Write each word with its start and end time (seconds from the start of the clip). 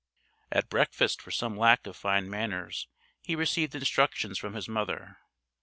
At 0.51 0.67
breakfast 0.67 1.21
for 1.21 1.29
some 1.29 1.55
lack 1.55 1.85
of 1.85 1.95
fine 1.95 2.27
manners 2.27 2.87
he 3.21 3.35
received 3.35 3.75
instructions 3.75 4.39
from 4.39 4.55
his 4.55 4.67
mother. 4.67 5.17